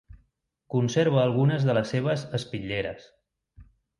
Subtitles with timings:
[0.75, 3.09] Conserva algunes de les seves espitlleres.